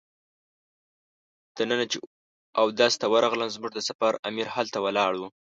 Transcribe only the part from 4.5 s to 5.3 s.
هلته ولاړ و.